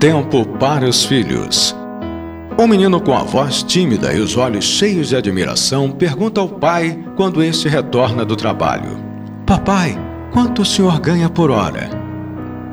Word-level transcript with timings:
Tempo 0.00 0.46
para 0.60 0.88
os 0.88 1.04
filhos. 1.04 1.74
Um 2.56 2.68
menino 2.68 3.00
com 3.00 3.12
a 3.14 3.24
voz 3.24 3.64
tímida 3.64 4.14
e 4.14 4.20
os 4.20 4.36
olhos 4.36 4.64
cheios 4.64 5.08
de 5.08 5.16
admiração 5.16 5.90
pergunta 5.90 6.40
ao 6.40 6.48
pai 6.48 6.96
quando 7.16 7.42
este 7.42 7.68
retorna 7.68 8.24
do 8.24 8.36
trabalho: 8.36 8.96
Papai, 9.44 9.98
quanto 10.30 10.62
o 10.62 10.64
senhor 10.64 11.00
ganha 11.00 11.28
por 11.28 11.50
hora? 11.50 11.90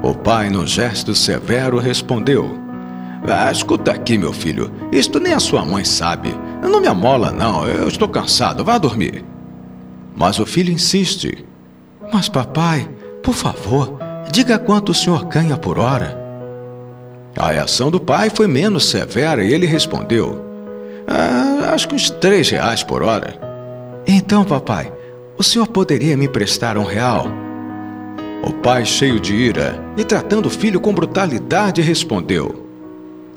O 0.03 0.13
pai, 0.13 0.51
num 0.51 0.67
gesto 0.67 1.15
severo, 1.15 1.79
respondeu: 1.79 2.59
ah, 3.27 3.51
Escuta 3.51 3.91
aqui, 3.91 4.19
meu 4.19 4.31
filho, 4.31 4.71
isto 4.91 5.19
nem 5.19 5.33
a 5.33 5.39
sua 5.39 5.65
mãe 5.65 5.83
sabe. 5.83 6.31
Não 6.61 6.79
me 6.79 6.87
amola, 6.87 7.31
não, 7.31 7.67
eu 7.67 7.87
estou 7.87 8.07
cansado, 8.07 8.63
vá 8.63 8.77
dormir. 8.77 9.25
Mas 10.15 10.37
o 10.37 10.45
filho 10.45 10.71
insiste: 10.71 11.43
Mas, 12.13 12.29
papai, 12.29 12.87
por 13.23 13.33
favor, 13.33 13.97
diga 14.31 14.59
quanto 14.59 14.91
o 14.91 14.95
senhor 14.95 15.25
ganha 15.25 15.57
por 15.57 15.79
hora. 15.79 16.24
A 17.37 17.51
reação 17.51 17.91
do 17.91 17.99
pai 17.99 18.29
foi 18.29 18.47
menos 18.47 18.85
severa 18.85 19.43
e 19.43 19.53
ele 19.53 19.65
respondeu: 19.65 20.43
ah, 21.07 21.73
Acho 21.73 21.87
que 21.89 21.95
uns 21.95 22.09
três 22.09 22.49
reais 22.49 22.81
por 22.81 23.03
hora. 23.03 23.37
Então, 24.07 24.45
papai, 24.45 24.91
o 25.37 25.43
senhor 25.43 25.67
poderia 25.67 26.15
me 26.15 26.25
emprestar 26.25 26.77
um 26.77 26.85
real? 26.85 27.27
O 28.41 28.53
pai, 28.53 28.85
cheio 28.85 29.19
de 29.19 29.33
ira 29.33 29.83
e 29.97 30.03
tratando 30.03 30.45
o 30.45 30.51
filho 30.51 30.79
com 30.79 30.93
brutalidade, 30.93 31.81
respondeu: 31.81 32.65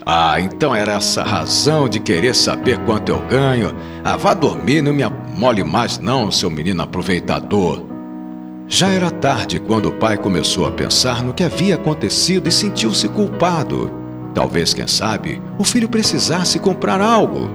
Ah, 0.07 0.41
então 0.41 0.75
era 0.77 0.93
essa 0.93 1.25
razão 1.25 1.89
de 1.89 1.99
querer 1.99 2.37
saber 2.37 2.79
quanto 2.85 3.11
eu 3.11 3.19
ganho? 3.27 3.75
Ah, 4.05 4.17
vá 4.17 4.33
dormir, 4.33 4.81
não 4.81 4.93
me 4.93 5.03
amole 5.03 5.65
mais, 5.65 5.99
não, 5.99 6.31
seu 6.31 6.49
menino 6.49 6.83
aproveitador. 6.83 7.88
Já 8.71 8.89
era 8.89 9.11
tarde 9.11 9.59
quando 9.59 9.87
o 9.89 9.93
pai 9.93 10.19
começou 10.19 10.67
a 10.67 10.71
pensar 10.71 11.25
no 11.25 11.33
que 11.33 11.43
havia 11.43 11.77
acontecido 11.77 12.49
e 12.51 12.53
sentiu-se 12.53 13.09
culpado. 13.09 13.91
Talvez, 14.35 14.75
quem 14.75 14.87
sabe, 14.87 15.41
o 15.59 15.65
filho 15.65 15.89
precisasse 15.89 16.59
comprar 16.59 17.01
algo. 17.01 17.49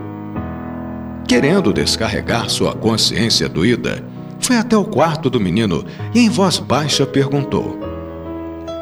Querendo 1.28 1.72
descarregar 1.72 2.50
sua 2.50 2.74
consciência 2.74 3.48
doída, 3.48 4.04
foi 4.40 4.58
até 4.58 4.76
o 4.76 4.84
quarto 4.84 5.30
do 5.30 5.40
menino 5.40 5.86
e, 6.16 6.20
em 6.20 6.30
voz 6.30 6.58
baixa, 6.58 7.06
perguntou: 7.06 7.80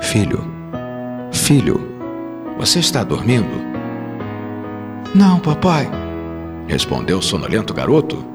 Filho, 0.02 0.42
filho, 1.34 1.82
você 2.58 2.80
está 2.80 3.04
dormindo? 3.04 3.72
Não, 5.14 5.38
papai, 5.38 5.90
respondeu 6.66 7.18
o 7.18 7.22
sonolento 7.22 7.74
garoto. 7.74 8.26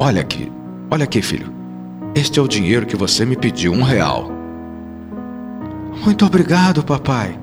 Olha 0.00 0.20
aqui, 0.20 0.52
olha 0.90 1.04
aqui, 1.04 1.22
filho. 1.22 1.57
Este 2.18 2.40
é 2.40 2.42
o 2.42 2.48
dinheiro 2.48 2.84
que 2.84 2.96
você 2.96 3.24
me 3.24 3.36
pediu, 3.36 3.72
um 3.72 3.84
real. 3.84 4.28
Muito 6.04 6.26
obrigado, 6.26 6.82
papai, 6.82 7.38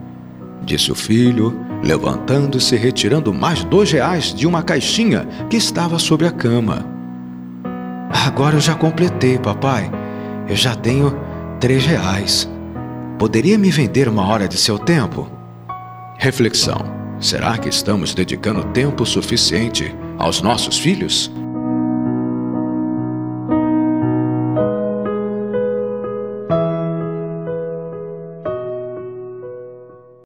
disse 0.64 0.92
o 0.92 0.95
filho, 0.95 1.58
levantando-se 1.81 2.76
e 2.76 2.78
retirando 2.78 3.34
mais 3.34 3.64
dois 3.64 3.90
reais 3.94 4.34
de 4.34 4.46
uma 4.46 4.62
caixinha 4.62 5.26
que 5.50 5.56
estava 5.56 5.98
sobre 5.98 6.28
a 6.28 6.31
cama. 6.31 6.86
Agora 8.26 8.58
eu 8.58 8.59
já 8.59 8.76
completei, 8.76 9.38
papai. 9.38 9.90
Eu 10.46 10.58
já 10.58 10.76
tenho 10.76 11.18
três 11.58 11.86
reais. 11.86 12.50
Poderia 13.18 13.58
me 13.58 13.72
vender 13.72 14.09
uma 14.09 14.28
hora 14.28 14.46
de 14.46 14.58
seu 14.58 14.78
tempo? 14.78 15.31
Reflexão: 16.18 16.81
será 17.18 17.58
que 17.58 17.70
estamos 17.70 18.14
dedicando 18.14 18.62
tempo 18.73 19.06
suficiente 19.06 19.96
aos 20.18 20.42
nossos 20.42 20.78
filhos? 20.78 21.31